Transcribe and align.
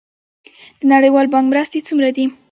د 0.79 0.81
نړیوال 0.93 1.27
بانک 1.33 1.45
مرستې 1.51 1.79
څومره 1.87 2.09
دي؟ 2.15 2.25